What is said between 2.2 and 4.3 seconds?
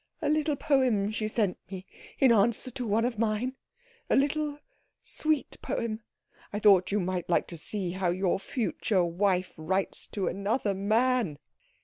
answer to one of mine. A